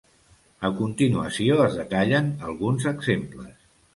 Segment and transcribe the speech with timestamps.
[0.69, 3.55] A continuació es detallen alguns exemples.